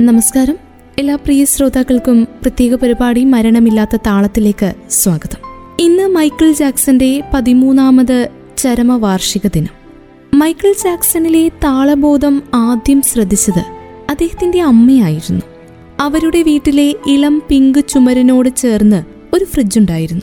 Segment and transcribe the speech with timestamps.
[0.00, 0.56] നമസ്കാരം.
[0.98, 5.38] എല്ലാ പ്രിയ ശ്രോതാക്കൾക്കും പ്രത്യേക പരിപാടി മരണമില്ലാത്ത താളത്തിലേക്ക് സ്വാഗതം.
[5.80, 9.68] ഇന്ന് മൈക്കിൾ ജാക്സന്റെ പതിമൂന്നാമത് ചരമവാർഷിക ദിനം.
[10.34, 13.64] മൈക്കിൾ ജാക്സണിലെ താളബോധം ആദ്യം ശ്രദ്ധിച്ചത്
[14.10, 15.42] അദ്ദേഹത്തിന്റെ അമ്മയായിരുന്നു.
[16.00, 20.22] അവരുടെ വീട്ടിലെ ഇളം പിങ്ക് ചുമരിനോട് ചേർന്ന് ഒരു ഫ്രിഡ്ജ് ഉണ്ടായിരുന്നു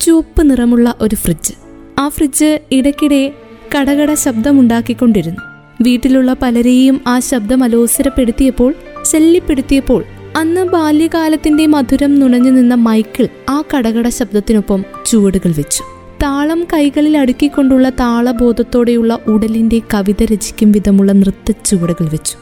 [0.00, 1.52] ചുവപ്പ് നിറമുള്ള ഒരു ഫ്രിഡ്ജ്.
[1.98, 3.32] ആ ഫ്രിഡ്ജ് ഇടയ്ക്കിടെ
[3.78, 5.40] കടകട ശബ്ദമുണ്ടാക്കിക്കൊണ്ടിരുന്നു.
[5.82, 8.74] വീട്ടിലുള്ള പലരെയും ആ ശബ്ദം അലോസരപ്പെടുത്തിയപ്പോൾ
[9.06, 10.04] ശല്യപ്പെടുത്തിയപ്പോൾ
[10.36, 15.82] അന്ന് ബാല്യകാലത്തിന്റെ മധുരം നുണഞ്ഞു നിന്ന മൈക്കിൾ ആ കടകട ശബ്ദത്തിനൊപ്പം ചുവടുകൾ വെച്ചു.
[16.22, 22.36] താളം കൈകളിൽ അടുക്കിക്കൊണ്ടുള്ള താളബോധത്തോടെയുള്ള ഉടലിന്റെ കവിത രചിക്കും വിധമുള്ള നൃത്ത ചുവടുകൾ വെച്ചു.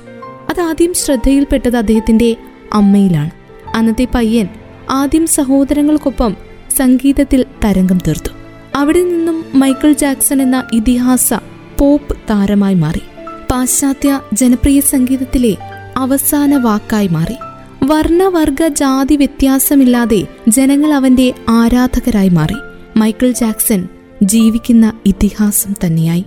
[0.50, 2.36] അതാദ്യം ശ്രദ്ധയിൽപ്പെട്ടത് അദ്ദേഹത്തിന്റെ
[2.72, 3.30] അമ്മയിലാണ്.
[3.74, 4.48] അന്നത്തെ പയ്യൻ
[4.90, 6.36] ആദ്യം സഹോദരങ്ങൾക്കൊപ്പം
[6.76, 8.30] സംഗീതത്തിൽ തരംഗം തീർത്തു.
[8.76, 11.34] അവിടെ നിന്നും മൈക്കിൾ ജാക്സൺ എന്ന ഇതിഹാസ
[11.78, 13.00] പോപ്പ് താരമായി മാറി.
[13.50, 15.56] പാശ്ചാത്യ ജനപ്രിയ സംഗീതത്തിലെ
[16.04, 17.34] അവസാന വാക്കായി മാറി.
[17.82, 22.54] വർണവർഗ ജാതി വ്യത്യാസമില്ലാതെ ജനങ്ങൾ അവന്റെ ആരാധകരായി മാറി.
[22.96, 23.88] മൈക്കിൾ ജാക്സൺ
[24.22, 26.24] ജീവിക്കുന്ന ഇതിഹാസം തന്നെയായി.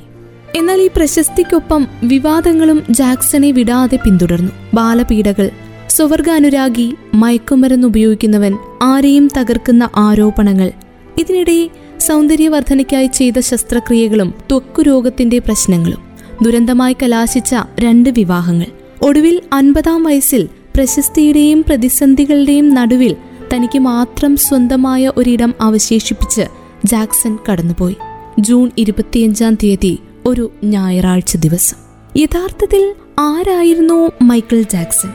[0.56, 4.52] എന്നാൽ ഈ പ്രശസ്തിക്കൊപ്പം വിവാദങ്ങളും ജാക്സനെ വിടാതെ പിന്തുടർന്നു.
[4.74, 5.50] ബാലപീഡകൾ
[5.90, 10.72] സ്വവർഗ അനുരാഗി മയക്കുമരുന്ന് ഉപയോഗിക്കുന്നവൻ ആരെയും തകർക്കുന്ന ആരോപണങ്ങൾ
[11.18, 16.02] ഇതിനിടെ സൗന്ദര്യവർദ്ധനയ്ക്കായി ചെയ്ത ശസ്ത്രക്രിയകളും ത്വക്കുരോഗത്തിന്റെ പ്രശ്നങ്ങളും
[16.44, 18.77] ദുരന്തമായി കലാശിച്ച രണ്ട് വിവാഹങ്ങൾ.
[19.02, 23.16] ഒടുവിൽ അൻപതാം വയസ്സിൽ പ്രശസ്തിയുടെയും പ്രതിസന്ധികളുടെയും നടുവിൽ
[23.54, 26.42] തനിക്ക് മാത്രം സ്വന്തമായ ഒരിടം അവശേഷിപ്പിച്ച്
[26.86, 27.96] ജാക്സൺ കടന്നുപോയി.
[28.40, 31.78] ജൂൺ ഇരുപത്തിയഞ്ചാം തീയതി ഒരു ഞായറാഴ്ച ദിവസം.
[32.18, 35.10] യഥാർത്ഥത്തിൽ ആരായിരുന്നു മൈക്കിൾ ജാക്സൺ?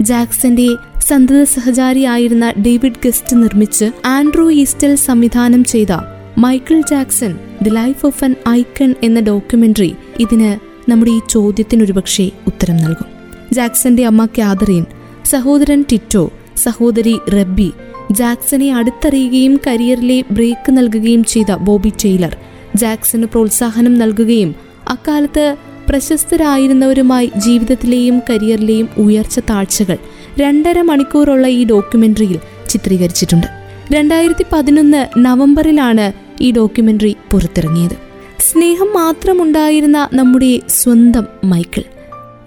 [0.00, 0.68] ജാക്സന്റെ
[1.00, 5.92] സന്തത സഹചാരിയായിരുന്ന ഡേവിഡ് ഗസ്റ്റ് നിർമ്മിച്ച് ആൻഡ്രൂ ഈസ്റ്റൽ സംവിധാനം ചെയ്ത
[6.38, 10.58] Michael Jackson the life of an icon എന്ന ഡോക്യുമെന്ററി ഇതിന്
[10.90, 13.15] നമ്മുടെ ഈ ചോദ്യത്തിനൊരുപക്ഷെ ഉത്തരം നൽകും.
[13.56, 14.84] ജാക്സന്റെ അമ്മ കാതറീൻ
[15.24, 16.22] സഹോദരൻ ടിറ്റോ
[16.56, 17.68] സഹോദരി റബ്ബി
[18.10, 22.34] ജാക്സനെ അടുത്തറിയുകയും കരിയറിലെ ബ്രേക്ക് നൽകുകയും ചെയ്ത ബോബി ടെയ്ലർ
[22.76, 24.50] ജാക്സന് പ്രോത്സാഹനം നൽകുകയും
[24.88, 25.46] അക്കാലത്ത്
[25.88, 29.98] പ്രശസ്തരായിരുന്നവരുമായി ജീവിതത്തിലെയും കരിയറിലെയും ഉയർച്ച താഴ്ചകൾ
[30.40, 32.38] രണ്ടര മണിക്കൂറുള്ള ഈ ഡോക്യുമെന്ററിയിൽ
[32.68, 33.48] ചിത്രീകരിച്ചിട്ടുണ്ട്.
[33.92, 36.06] രണ്ടായിരത്തി പതിനൊന്ന് നവംബറിലാണ്
[36.40, 37.96] ഈ ഡോക്യുമെന്ററി പുറത്തിറങ്ങിയത്.
[38.40, 41.84] സ്നേഹം മാത്രമുണ്ടായിരുന്ന നമ്മുടെ സ്വന്തം മൈക്കിൾ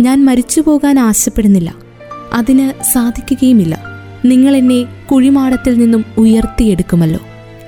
[0.01, 1.75] ഞാൻ മരിച്ചു പോകാൻ ആശപ്പെടുന്നില്ല.
[2.33, 3.83] അതിന് സാധിക്കുകയുമില്ല.
[4.25, 7.19] നിങ്ങൾ എന്നെ കുഴിമാടത്തിൽ നിന്നും ഉയർത്തിയെടുക്കുമല്ലോ.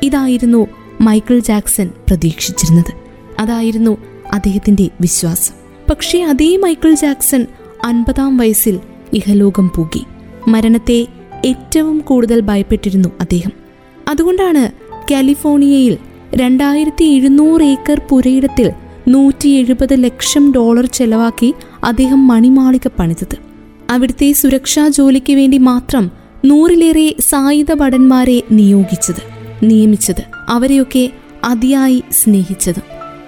[0.03, 0.67] ഇതായിരുന്നു
[1.01, 2.93] മൈക്കിൾ ജാക്സൺ പ്രതീക്ഷിച്ചിരുന്നത്.
[3.39, 3.97] അതായിരുന്നു
[4.31, 5.53] അദ്ദേഹത്തിന്റെ വിശ്വാസം.
[5.89, 7.47] പക്ഷേ അതേ മൈക്കിൾ ജാക്സൺ
[7.85, 8.79] അൻപതാം വയസ്സിൽ
[9.13, 10.03] ഇഹലോകം പൂകി
[10.47, 11.07] മരണത്തെ
[11.45, 13.51] ഏറ്റവും കൂടുതൽ ഭയപ്പെട്ടിരുന്നു അദ്ദേഹം.
[14.07, 14.71] അതുകൊണ്ടാണ്
[15.11, 15.97] കാലിഫോർണിയയിൽ
[16.35, 18.71] രണ്ടായിരത്തി എഴുന്നൂറ് ഏക്കർ പുരയിടത്തിൽ
[19.07, 21.53] നൂറ്റി എഴുപത് ലക്ഷം ഡോളർ ചെലവാക്കി
[21.83, 23.37] അദ്ദേഹം മണിമാളിക പണിതത്.
[23.89, 26.11] അവിടുത്തെ സുരക്ഷാ ജോലിക്ക് വേണ്ടി മാത്രം
[26.45, 29.23] നൂറിലേറെ സായുധ ഭടന്മാരെ നിയോഗിച്ചത്
[29.63, 31.09] നിയമിച്ചത് അവരെയൊക്കെ
[31.43, 32.81] അതിയായി സ്നേഹിച്ചത്.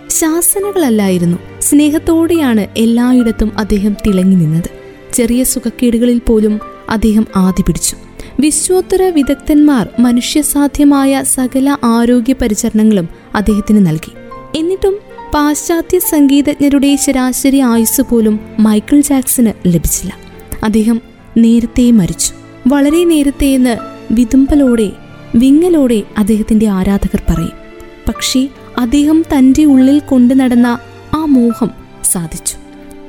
[0.10, 4.70] ശാസനകളല്ലായിരുന്നു സ്നേഹത്തോടെയാണ് എല്ലായിടത്തും അദ്ദേഹം തിളങ്ങി നിന്നത്.
[5.14, 6.60] ചെറിയ സുഖക്കേടുകളിൽ പോലും
[6.90, 7.96] അദ്ദേഹം ആദ്യ പിടിച്ചു.
[8.40, 14.12] വിശ്വോത്തര വിദഗ്ധന്മാർ മനുഷ്യസാധ്യമായ സകല ആരോഗ്യ പരിചരണങ്ങളും അദ്ദേഹത്തിന് നൽകി.
[14.58, 20.14] എന്നിട്ടും പാശ്ചാത്യ സംഗീതജ്ഞരുടെ ശരാശരി ആയുസ് പോലും മൈക്കിൾ ജാക്സന് ലഭിച്ചില്ല.
[20.64, 21.02] അദ്ദേഹം
[21.38, 22.34] നേരത്തെ മരിച്ചു.
[22.68, 23.78] വളരെ നേരത്തെ എന്ന്
[24.12, 24.92] വിതുമ്പലോടെ
[25.36, 27.52] വിങ്ങലോടെ അദ്ദേഹത്തിന്റെ ആരാധകർ പറയും.
[28.08, 30.80] പക്ഷേ അദ്ദേഹം തന്റെ ഉള്ളിൽ കൊണ്ടു നടന്ന
[31.14, 31.72] ആ മോഹം
[32.12, 32.56] സാധിച്ചു.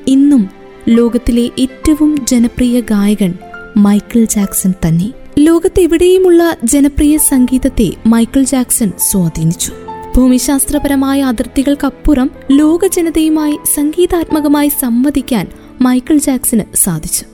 [0.07, 0.51] ഇന്നും
[0.89, 3.35] ലോകത്തിലെ ഏറ്റവും ജനപ്രിയ ഗായകൻ
[3.77, 5.13] മൈക്കിൾ ജാക്സൺ തന്നെ.
[5.39, 9.73] ലോകത്തെവിടെയുമുള്ള ജനപ്രിയ സംഗീതത്തെ മൈക്കിൾ ജാക്സൺ സ്വാധീനിച്ചു.
[10.17, 15.47] ഭൂമിശാസ്ത്രപരമായ അതിർത്തികൾക്കപ്പുറം ലോക ജനതയുമായി സംഗീതാത്മകമായി സംവദിക്കാൻ
[15.81, 17.25] മൈക്കിൾ ജാക്സന് സാധിച്ചു.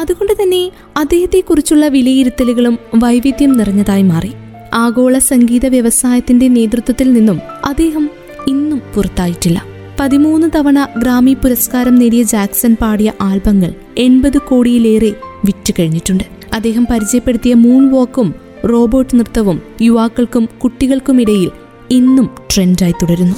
[0.00, 4.32] അതുകൊണ്ട് തന്നെ അദ്ദേഹത്തെക്കുറിച്ചുള്ള വിലയിരുത്തലുകളും വൈവിധ്യം നിറഞ്ഞതായി മാറി.
[4.74, 8.10] ആഗോള സംഗീത വ്യവസായത്തിന്റെ നേതൃത്വത്തിൽ നിന്നും അദ്ദേഹം
[8.46, 9.64] ഇന്നും പുറത്തായിട്ടില്ല.
[10.00, 15.12] പതിമൂന്ന് തവണ ഗ്രാമി പുരസ്കാരം നേടിയ ജാക്സൺ പാടിയ ആൽബങ്ങൾ എൺപത് കോടിയിലേറെ
[15.44, 16.24] വിറ്റുകഴിഞ്ഞിട്ടുണ്ട്
[16.54, 18.34] അദ്ദേഹം പരിചയപ്പെടുത്തിയ മൂൺ വാക്കും
[18.70, 21.50] റോബോട്ട് നൃത്തവും യുവാക്കൾക്കും കുട്ടികൾക്കുമിടയിൽ
[21.90, 23.36] ഇന്നും ട്രെൻഡായി തുടരുന്നു.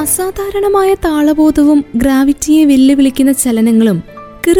[0.00, 4.02] അസാധാരണമായ താളബോധവും ഗ്രാവിറ്റിയെ വെല്ലുവിളിക്കുന്ന ചലനങ്ങളും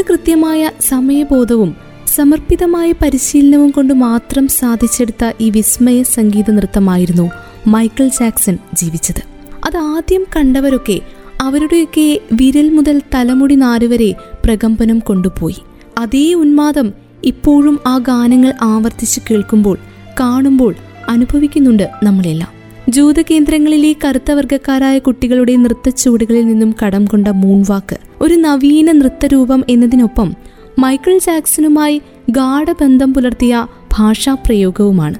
[0.02, 1.85] കൃത്യമായ സമയബോധവും
[2.16, 7.30] സമർപ്പിതമായ പരിശീലനവും കൊണ്ട് മാത്രം സാധിച്ചെടുത്ത ഈ വിസ്മയ സംഗീത നൃത്തമായിരുന്നു
[7.66, 9.22] മൈക്കിൾ ജാക്സൺ ജീവിച്ചത്.
[9.66, 11.00] അത് ആദ്യം കണ്ടവരൊക്കെ
[11.42, 14.14] അവരുടെയൊക്കെ വിരൽ മുതൽ തലമുടി നാരുവരെ
[14.44, 15.56] പ്രകമ്പനം കൊണ്ടുപോയി.
[15.98, 16.92] അതേ ഉന്മാദം
[17.24, 19.78] ഇപ്പോഴും ആ ഗാനങ്ങൾ ആവർത്തിച്ച് കേൾക്കുമ്പോൾ
[20.20, 20.74] കാണുമ്പോൾ
[21.08, 22.48] അനുഭവിക്കുന്നുണ്ട് നമ്മളെല്ലാം.
[22.88, 30.34] ജൂതകേന്ദ്രങ്ങളിലെ കറുത്ത വർഗക്കാരായ കുട്ടികളുടെ നൃത്തച്ചുവടുകളിൽ നിന്നും കടം കൊണ്ട മൂൺവാക്ക് ഒരു നവീന നൃത്തരൂപം എന്നതിനൊപ്പം
[30.78, 35.14] മൈക്കിൾ ജാക്സണുമായി ഗാഠബന്ധം പുലർത്തിയ ഭാഷാപ്രയോഗവുമാണ്.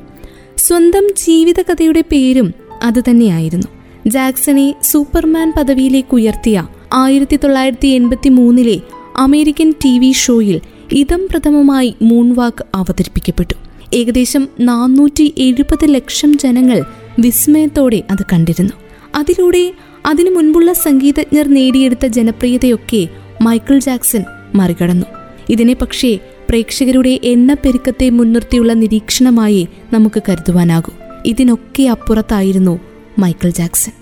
[0.56, 3.66] സ്വന്തം ജീവിതകഥയുടെ പേരും അതുതന്നെയായിരുന്നു
[4.06, 8.80] ജാക്സനെ സൂപ്പർമാൻ പദവിയിലേക്ക് ഉയർത്തിയ ആയിരത്തി തൊള്ളായിരത്തി എൺപത്തി മൂന്നിലെ
[9.16, 10.60] അമേരിക്കൻ ടി വി ഷോയിൽ
[10.92, 13.54] ഇതം പ്രഥമമായി മൂൺവാക്ക് അവതരിപ്പിക്കപ്പെട്ടു.
[13.94, 16.84] ഏകദേശം നാനൂറ്റി എഴുപത് ലക്ഷം ജനങ്ങൾ
[17.18, 18.72] വിസ്മയത്തോടെ അത് കണ്ടിരുന്നു.
[19.14, 19.72] അതിലൂടെ
[20.06, 23.08] അതിനു മുൻപുള്ള സംഗീതജ്ഞർ നേടിയെടുത്ത ജനപ്രിയതയൊക്കെ
[23.42, 24.24] മൈക്കിൾ ജാക്സൺ
[24.54, 25.06] മറികടന്നു.
[25.48, 30.92] ഇതിനെ പക്ഷേ പ്രേക്ഷകരുടെ എണ്ണപ്പെരുക്കത്തെ മുൻനിർത്തിയുള്ള നിരീക്ഷണമായി നമുക്ക് കരുതുവാനാകും.
[31.26, 32.80] ഇതിനൊക്കെ അപ്പുറത്തായിരുന്നു
[33.18, 33.92] മൈക്കിൾ ജാക്സൺ.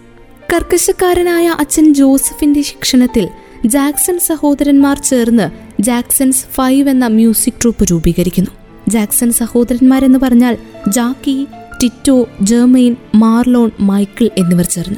[0.52, 3.28] കർക്കശക്കാരനായ അച്ഛൻ ജോസഫിന്റെ ശിക്ഷണത്തിൽ
[3.66, 5.50] ജാക്സൺ സഹോദരന്മാർ ചേർന്ന്
[5.82, 8.50] ജാക്സൺസ് ഫൈവ് എന്ന മ്യൂസിക് ട്രൂപ്പ് രൂപീകരിക്കുന്നു.
[8.88, 10.56] ജാക്സൺ സഹോദരന്മാരെന്ന് പറഞ്ഞാൽ
[10.88, 11.46] Jackie
[11.82, 14.96] Tito Jermaine Marlon Michael എന്നിവർ ചേർന്ന്.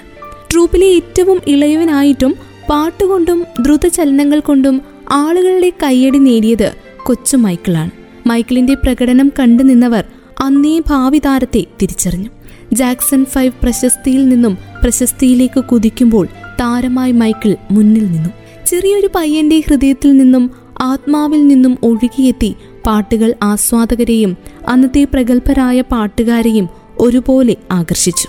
[0.53, 2.37] ട്രൂപ്പിലെ ഏറ്റവും ഇളയവനായിട്ടും
[2.71, 6.73] പാട്ടുകൊണ്ടും ദ്രുതചലനങ്ങൾ കൊണ്ടും ആളുകളുടെ കൈയടി നേടിയത്
[7.03, 7.91] കൊച്ചു മൈക്കിളാണ്.
[8.27, 10.05] മൈക്കിളിന്റെ പ്രകടനം കണ്ടു നിന്നവർ
[10.41, 12.31] അന്നേ ഭാവി താരത്തെ തിരിച്ചറിഞ്ഞു.
[12.73, 16.27] ജാക്സൺ ഫൈവ് പ്രശസ്തിയിൽ നിന്നും പ്രശസ്തിയിലേക്ക് കുതിക്കുമ്പോൾ
[16.61, 18.31] താരമായി മൈക്കിൾ മുന്നിൽ നിന്നു.
[18.67, 20.51] ചെറിയൊരു പയ്യന്റെ ഹൃദയത്തിൽ നിന്നും
[20.83, 22.55] ആത്മാവിൽ നിന്നും ഒഴുകിയെത്തി
[22.87, 24.37] പാട്ടുകൾ ആസ്വാദകരെയും
[24.69, 26.69] അന്നത്തെ പ്രഗത്ഭരായ പാട്ടുകാരെയും
[26.99, 28.29] ഒരുപോലെ ആകർഷിച്ചു.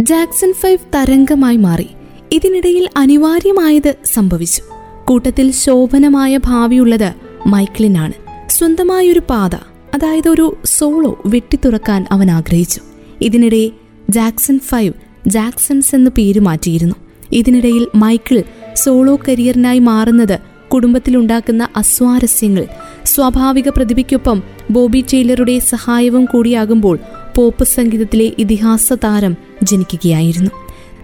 [0.00, 1.86] ജാക്സൺ ഫൈവ് തരംഗമായി മാറി.
[2.32, 4.75] ഇതിനിടയിൽ അനിവാര്യമായത് സംഭവിച്ചു.
[5.08, 7.14] കൂട്ടത്തിൽ ശോഭനമായ ഭാവിയുള്ളത്
[7.46, 8.12] മൈക്കിളിനാണ്.
[8.48, 9.54] സ്വന്തമായൊരു പാത
[9.94, 12.80] അതായത് ഒരു സോളോ വെട്ടിത്തുറക്കാൻ അവൻ ആഗ്രഹിച്ചു.
[13.22, 13.70] ഇതിനിടെ
[14.10, 14.92] ജാക്സൺ ഫൈവ്
[15.26, 16.94] ജാക്സൺസ് എന്ന് പേര് മാറ്റിയിരുന്നു.
[17.32, 18.42] ഇതിനിടയിൽ മൈക്കിൾ
[18.74, 20.38] സോളോ കരിയറിനായി മാറുന്നത്
[20.74, 22.66] കുടുംബത്തിലുണ്ടാക്കുന്ന അസ്വാരസ്യങ്ങൾ
[23.04, 26.98] സ്വാഭാവിക പ്രതിഭയ്ക്കൊപ്പം ബോബി ടെയ്ലറുടെ സഹായവും കൂടിയാകുമ്പോൾ
[27.36, 30.50] പോപ്പ് സംഗീതത്തിലെ ഇതിഹാസ താരം ജനിക്കുകയായിരുന്നു.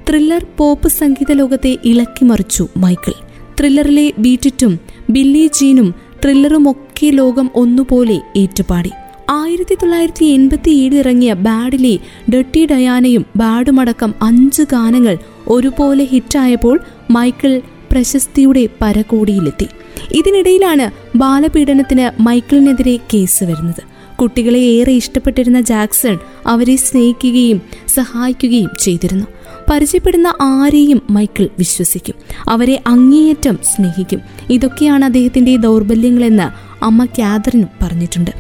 [0.09, 3.32] ത്രില്ലർ പോപ്പ് സംഗീത ലോകത്തെ ഇളക്കിമറിച്ചു മൈക്കിൾ.
[3.59, 4.79] ത്രില്ലറിലെ ബീറ്റിറ്റും
[5.11, 8.91] ബില്ലി ജീനും ത്രില്ലറുമൊക്കെ ലോകം ഒന്നുപോലെ ഏറ്റുപാടി.
[9.31, 11.99] ആയിരത്തി തൊള്ളായിരത്തി എൺപത്തി ഏഴിൽ ഇറങ്ങിയ ബാഡിലെ
[12.35, 15.19] ഡട്ടി ഡയാനയും ബാഡുമടക്കം അഞ്ച് ഗാനങ്ങൾ
[15.49, 17.61] ഒരുപോലെ ഹിറ്റായപ്പോൾ മൈക്കിൾ
[17.93, 19.69] പ്രശസ്തിയുടെ പരകോടിയിലെത്തി.
[20.15, 23.83] ഇതിനിടയിലാണ് ബാലപീഡനത്തിന് മൈക്കിളിനെതിരെ കേസ് വരുന്നത്.
[24.21, 29.27] കുട്ടികളെ ഏറെ ഇഷ്ടപ്പെട്ടിരുന്ന ജാക്സൺ അവരെ സ്നേഹിക്കുകയും സഹായിക്കുകയും ചെയ്തിരുന്നു.
[29.71, 32.15] പരിചയപ്പെടുന്ന ആരെയും മൈക്കിൾ വിശ്വസിക്കും.
[32.49, 34.21] അവരെ അങ്ങേയറ്റം സ്നേഹിക്കും.
[34.51, 38.31] ഇതൊക്കെയാണ് അദ്ദേഹത്തിന്റെ ദൗർബല്യങ്ങളെന്ന് അമ്മ കാതറിനും പറഞ്ഞിട്ടുണ്ട്.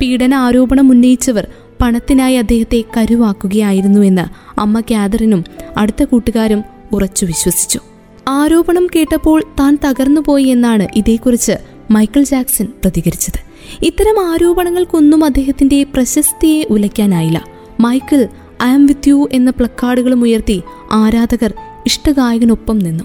[0.00, 1.46] പീഡന ആരോപണം ഉന്നയിച്ചവർ
[1.82, 5.44] പണത്തിനായി അദ്ദേഹത്തെ കരുവാക്കുകയായിരുന്നുവെന്ന് അമ്മ കാതറിനും
[5.76, 7.80] അടുത്ത കൂട്ടുകാരും ഉറച്ചു വിശ്വസിച്ചു.
[8.28, 11.52] ആരോപണം കേട്ടപ്പോൾ താൻ തകർന്നുപോയി എന്നാണ് ഇതേക്കുറിച്ച്
[11.90, 13.40] മൈക്കിൾ ജാക്സൺ പ്രതികരിച്ചത്.
[13.82, 17.44] ഇത്തരം ആരോപണങ്ങൾക്കൊന്നും അദ്ദേഹത്തിന്റെ പ്രശസ്തിയെ ഉലയ്ക്കാനായില്ല.
[17.80, 18.28] Michael
[18.62, 20.62] I am with you എന്ന പ്ലക്കാർഡുകളും ഉയർത്തി
[20.92, 21.54] ആരാധകർ
[21.86, 23.04] ഇഷ്ടഗായകനൊപ്പം നിന്നു.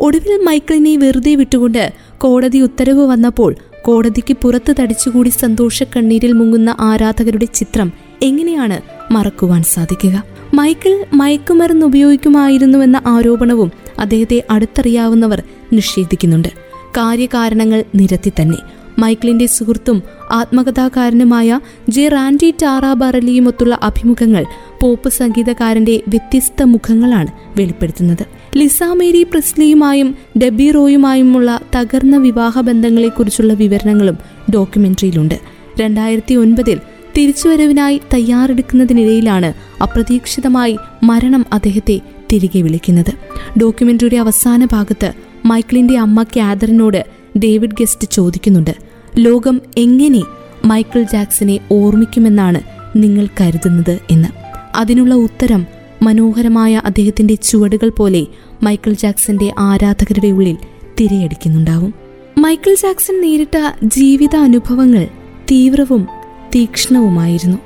[0.00, 7.92] ഒടുവിൽ മൈക്കിളിനെ വെറുതെ വിട്ടുകൊണ്ട് കോടതി ഉത്തരവ് വന്നപ്പോൾ കോടതിക്ക് പുറത്ത് തടിച്ചുകൂടി സന്തോഷ കണ്ണീരിൽ മുങ്ങുന്ന ആരാധകരുടെ ചിത്രം
[8.22, 8.80] എങ്ങനെയാണ്
[9.12, 10.24] മറക്കുവാൻ സാധിക്കുക?
[10.54, 16.48] മൈക്കിൾ മയക്കുമരുന്ന് ഉപയോഗിക്കുമായിരുന്നുവെന്ന ആരോപണവും അദ്ദേഹത്തെ അടുത്തറിയാവുന്നവർ നിഷേധിക്കുന്നുണ്ട്.
[16.96, 18.58] കാര്യകാരണങ്ങൾ നിരത്തി തന്നെ.
[18.98, 24.44] മൈക്കിളിന്റെ സുഹൃത്തും ആത്മകഥാകാരനുമായ ജെ റാൻഡി ടാറ ബറലിയുമൊത്തുള്ള അഭിമുഖങ്ങൾ
[24.82, 28.26] പോപ്പ് സംഗീതകാരന്റെ വ്യത്യസ്ത മുഖങ്ങളാണ് വെളിപ്പെടുത്തുന്നത്.
[28.56, 34.18] ലിസാമേരി പ്രിസ്ലിയുമായും ഡെബി റോയുമായുമുള്ള തകർന്ന വിവാഹ ബന്ധങ്ങളെക്കുറിച്ചുള്ള വിവരണങ്ങളും
[34.54, 35.34] ഡോക്യുമെന്ററിയിലുണ്ട്.
[35.80, 36.80] രണ്ടായിരത്തി ഒൻപതിൽ
[37.16, 42.00] തിരിച്ചുവരവിനായി തയ്യാറെടുക്കുന്നതിനിടയിലാണ് അപ്രതീക്ഷിതമായി മരണം അദ്ദേഹത്തെ
[42.32, 43.12] തിരികെ വിളിക്കുന്നത്.
[43.58, 45.12] ഡോക്യുമെന്ററിയുടെ അവസാന ഭാഗത്ത്
[45.44, 47.06] മൈക്കിളിന്റെ അമ്മ കാതറിനോട്
[47.38, 48.85] ഡേവിഡ് ഗസ്റ്റ് ചോദിക്കുന്നുണ്ട്.
[49.18, 50.22] ലോകം എങ്ങനെ
[50.64, 52.60] മൈക്കിൾ ജാക്സനെ ഓർമ്മിക്കുമെന്നാണ്
[52.96, 54.28] നിങ്ങൾ കരുതുന്നത് എന്ന്.
[54.76, 55.66] അതിനുള്ള ഉത്തരം
[56.02, 58.26] മനോഹരമായ അദ്ദേഹത്തിന്റെ ചുവടുകൾ പോലെ
[58.62, 60.56] മൈക്കിൾ ജാക്സന്റെ ആരാധകരുടെ ഉള്ളിൽ
[61.00, 61.94] തിരയടിക്കുന്നുണ്ടാവും.
[62.38, 65.08] മൈക്കിൾ ജാക്സൺ നേരിട്ട ജീവിത അനുഭവങ്ങൾ
[65.50, 66.06] തീവ്രവും
[66.54, 67.58] തീക്ഷ്ണവുമായിരുന്നു.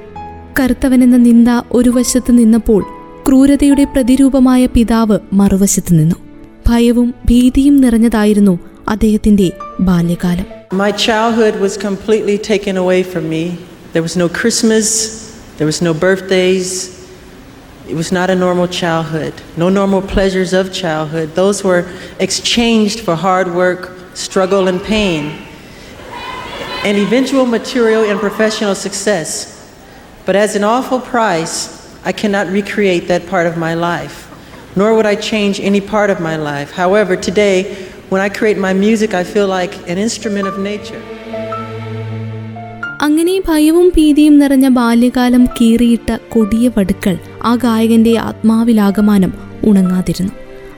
[0.61, 2.85] കറുത്തവനെന്ന നിന്ദ ഒരു വശത്ത് നിന്നപ്പോൾ
[3.28, 6.16] ക്രൂരതയുടെ പ്രതിരൂപമായ പിതാവ് മറുവശത്ത് നിന്നു.
[6.69, 8.59] ഭയവും ഭീതിയും നിറഞ്ഞതായിരുന്നു
[8.94, 9.48] അദ്ദേഹത്തിന്റെ
[9.89, 10.48] ബാല്യകാലം
[10.84, 13.44] My childhood was completely taken away from me.
[13.94, 14.88] There was no Christmas,
[15.58, 16.70] there was no birthdays.
[17.91, 19.34] It was not a normal childhood.
[19.63, 21.27] No normal pleasures of childhood.
[21.41, 21.84] Those were
[22.25, 23.82] exchanged for hard work,
[24.25, 25.24] struggle, and pain,
[26.88, 29.29] and eventual material and professional success.
[30.27, 31.55] But as an awful price,
[32.10, 34.17] I cannot recreate that part of my life.
[34.75, 36.72] nor would I change any part of my life.
[36.72, 37.58] However, today,
[38.11, 41.02] when I create my music, I feel like an instrument of nature.
[43.00, 49.33] അങ്ങനെ ഭയവും ഭീതിയും നിറഞ്ഞ ബാല്യകാലം കീറിയിട്ട കൊടിയ വടുക്കൾ ആ ഗായകന്റെ ആത്മാവിലാകമാനം
[49.64, 50.33] ഉണങ്ങാതിരുന്നു.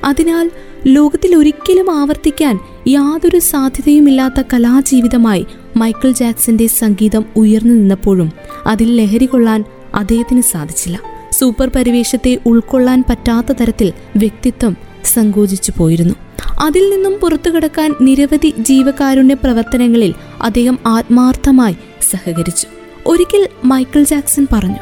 [0.04, 0.50] അതിനാൽ
[0.86, 2.58] ലോകത്തിൽ ഒരിക്കലും ആവർത്തിക്കാൻ
[2.88, 5.46] യാതൊരു സാധ്യതയുമില്ലാത്ത കലാജീവിതമായി
[5.76, 8.32] മൈക്കിൾ ജാക്സന്റെ സംഗീതം ഉയർന്നു നിന്നപ്പോഴും
[8.66, 11.00] അതിൽ ലഹരി കൊള്ളാൻ അദ്ദേഹത്തിന് സാധിച്ചില്ല.
[11.32, 16.14] സൂപ്പർ പരിവേഷത്തെ ഉൾക്കൊള്ളാൻ പറ്റാത്ത തരത്തിൽ വ്യക്തിത്വം സങ്കോചിച്ചു പോയിരുന്നു.
[16.62, 21.76] അതിൽ നിന്നും പുറത്തു കടക്കാൻ നിരവധി ജീവകാരുണ്യ പ്രവർത്തനങ്ങളിൽ അദ്ദേഹം ആത്മാർത്ഥമായി
[22.10, 22.66] സഹകരിച്ചു.
[23.06, 24.76] ഒരിക്കൽ മൈക്കിൾ ജാക്സൺ പറഞ്ഞു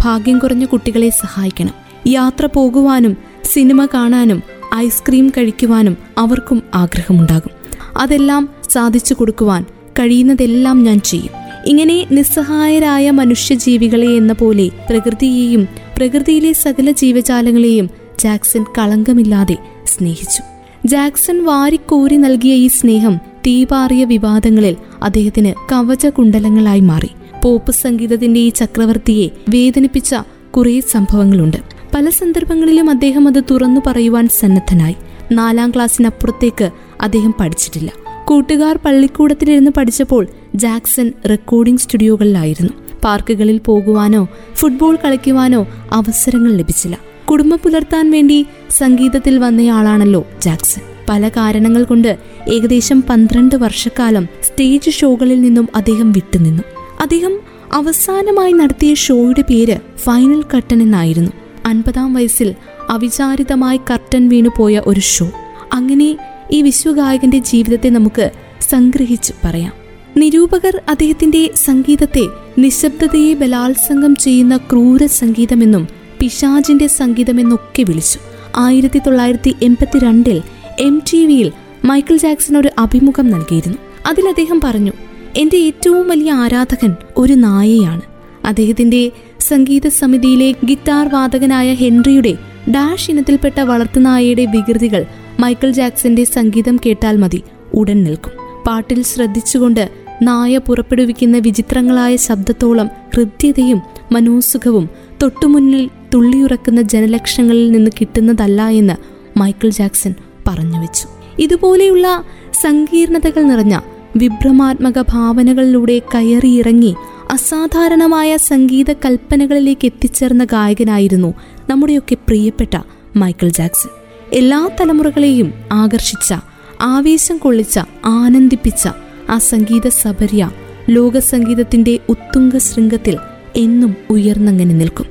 [0.00, 1.74] ഭാഗ്യം കുറഞ്ഞ കുട്ടികളെ സഹായിക്കണം.
[2.06, 4.42] യാത്ര പോകുവാനും സിനിമ കാണാനും
[4.74, 7.50] ഐസ്ക്രീം കഴിക്കുവാനും അവർക്കും ആഗ്രഹമുണ്ടാകും.
[7.96, 9.64] അതെല്ലാം സാധിച്ചു കൊടുക്കുവാൻ
[9.98, 11.30] കഴിയുന്നതെല്ലാം ഞാൻ ചെയ്യും.
[11.66, 20.51] ഇങ്ങനെ നിസ്സഹായരായ മനുഷ്യജീവികളെ എന്ന പോലെ പ്രകൃതിയെയും പ്രകൃതിയിലെ സകല ജീവജാലങ്ങളെയും ജാക്സൺ കളങ്കമില്ലാതെ സ്നേഹിച്ചു.
[20.86, 27.10] ജാക്സൺ വാരിക്കോരി നൽകിയ ഈ സ്നേഹം തീപാറിയ വിവാദങ്ങളിൽ അദ്ദേഹത്തിന് കവച കുണ്ടലങ്ങളായി മാറി.
[27.44, 30.14] പോപ്പ് സംഗീതത്തിന്റെ ഈ ചക്രവർത്തിയെ വേദനിപ്പിച്ച
[30.56, 31.56] കുറേ സംഭവങ്ങളുണ്ട്.
[31.94, 34.96] പല സന്ദർഭങ്ങളിലും അദ്ദേഹം അത് തുറന്നു പറയുവാൻ സന്നദ്ധനായി.
[35.32, 36.70] നാലാം ക്ലാസ്സിനപ്പുറത്തേക്ക്
[37.00, 37.92] അദ്ദേഹം പഠിച്ചിട്ടില്ല.
[38.24, 42.72] കൂട്ടുകാർ പള്ളിക്കൂടത്തിലിരുന്ന് പഠിച്ചപ്പോൾ ജാക്സൺ റെക്കോർഡിംഗ് സ്റ്റുഡിയോകളിലായിരുന്നു
[43.04, 47.11] പാർക്കുകളിൽ പോകുവാനോ ഫുട്ബോൾ കളിക്കുവാനോ അവസരങ്ങൾ ലഭിച്ചില്ല.
[47.32, 50.82] കുടുംബം പുലർത്താൻ വേണ്ടി സംഗീതത്തിൽ വന്നയാളാണല്ലോ ജാക്സൺ.
[51.08, 56.62] പല കാരണങ്ങൾ കൊണ്ട് ഏകദേശം പന്ത്രണ്ട് വർഷക്കാലം സ്റ്റേജ് ഷോകളിൽ നിന്നും അദ്ദേഹം വിട്ടുനിന്നു.
[57.00, 57.40] അദ്ദേഹം
[57.72, 61.30] അവസാനമായി നടത്തിയ ഷോയുടെ പേര് ഫൈനൽ കട്ടൻ എന്നായിരുന്നു.
[61.66, 62.54] അൻപതാം വയസ്സിൽ
[62.90, 65.30] അവിചാരിതമായി കർട്ടൻ വീണുപോയ ഒരു ഷോ.
[65.72, 66.16] അങ്ങനെ
[66.52, 69.72] ഈ വിശ്വഗായകന്റെ ജീവിതത്തെ നമുക്ക് സംഗ്രഹിച്ച് പറയാം.
[70.16, 72.26] നിരൂപകർ അദ്ദേഹത്തിന്റെ സംഗീതത്തെ
[72.58, 78.18] നിശബ്ദതയെ ബലാത്സംഗം ചെയ്യുന്ന ക്രൂര സംഗീതമെന്നും പിശാജിന്റെ സംഗീതമെന്നൊക്കെ വിളിച്ചു.
[78.56, 80.42] ആയിരത്തി തൊള്ളായിരത്തി എൺപത്തിരണ്ടിൽ
[80.80, 81.52] എം ടി വിയിൽ
[81.84, 83.78] മൈക്കിൾ ജാക്സൺ ഒരു അഭിമുഖം നൽകിയിരുന്നു.
[84.06, 84.92] അതിൽ അദ്ദേഹം പറഞ്ഞു
[85.36, 88.00] എന്റെ ഏറ്റവും വലിയ ആരാധകൻ ഒരു നായയാണ്.
[88.44, 89.10] അദ്ദേഹത്തിന്റെ
[89.40, 92.36] സംഗീത സമിതിയിലെ ഗിറ്റാർ വാദകനായ ഹെൻറിയുടെ
[92.70, 95.04] ഡാഷ് ഇനത്തിൽപ്പെട്ട വളർത്തുനായയുടെ വികൃതികൾ
[95.40, 97.42] മൈക്കിൾ ജാക്സന്റെ സംഗീതം കേട്ടാൽ മതി.
[97.74, 98.32] ഉടൻ നിൽക്കും.
[98.66, 99.90] പാട്ടിൽ ശ്രദ്ധിച്ചുകൊണ്ട്
[100.22, 104.90] നായ പുറപ്പെടുവിക്കുന്ന വിചിത്രങ്ങളായ ശബ്ദത്തോളം ഹൃദ്യതയും മനോസുഖവും
[105.22, 108.96] തൊട്ടുമുന്നിൽ തുള്ളിയുറക്കുന്ന ജനലക്ഷങ്ങളിൽ നിന്ന് കിട്ടുന്നതല്ല എന്ന്
[109.38, 110.14] മൈക്കിൾ ജാക്സൺ
[110.48, 111.08] പറഞ്ഞു വെച്ചു.
[111.38, 112.24] ഇതുപോലെയുള്ള
[112.60, 113.80] സങ്കീർണതകൾ നിറഞ്ഞ
[114.16, 116.94] വിഭ്രമാത്മക ഭാവനകളിലൂടെ കയറിയിറങ്ങി
[117.30, 121.34] അസാധാരണമായ സംഗീത കൽപ്പനകളിലേക്ക് എത്തിച്ചേർന്ന ഗായകനായിരുന്നു
[121.70, 122.76] നമ്മുടെയൊക്കെ പ്രിയപ്പെട്ട
[123.16, 123.90] മൈക്കിൾ ജാക്സൺ.
[124.32, 126.34] എല്ലാ തലമുറകളെയും ആകർഷിച്ച
[126.80, 128.88] ആവേശം കൊള്ളിച്ച ആനന്ദിപ്പിച്ച
[129.30, 130.50] ആ സംഗീത സബര്യ
[130.90, 133.16] ലോകസംഗീതത്തിന്റെ ഉത്തുംഗ ശൃംഗത്തിൽ
[133.56, 135.06] എന്നും ഉയർന്നങ്ങനെ നിൽക്കും.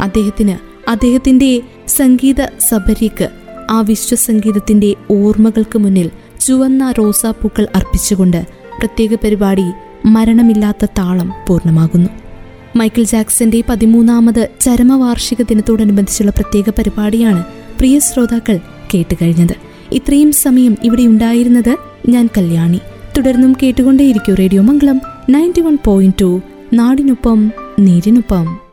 [0.00, 3.28] അദ്ദേഹത്തിന് അദ്ദേഹത്തിന്റെ സംഗീത സബരിക്ക്
[3.70, 6.10] ആ വിശ്വസംഗീതത്തിന്റെ ഓർമ്മകൾക്ക് മുന്നിൽ
[6.40, 8.46] ചുവന്ന റോസാപ്പൂക്കൾ അർപ്പിച്ചുകൊണ്ട്
[8.78, 9.64] പ്രത്യേക പരിപാടി
[10.04, 12.10] മരണമില്ലാത്ത താളം പൂർണമാകുന്നു.
[12.76, 17.44] മൈക്കിൾ ജാക്സന്റെ പതിമൂന്നാമത് ചരമവാർഷിക ദിനത്തോടനുബന്ധിച്ചുള്ള പ്രത്യേക പരിപാടിയാണ്
[17.78, 18.60] പ്രിയ ശ്രോതാക്കൾ
[18.94, 19.54] കേട്ടുകഴിഞ്ഞത്.
[19.92, 21.76] ഇത്രയും സമയം ഇവിടെ ഉണ്ടായിരുന്നത്
[22.08, 22.80] ഞാൻ കല്യാണി.
[23.18, 25.00] തുടർന്നും കേട്ടുകൊണ്ടേയിരിക്കും radio Mangalam
[25.30, 26.40] ninety one point two.
[26.72, 28.65] നാടിനൊപ്പം നീരിനൊപ്പം.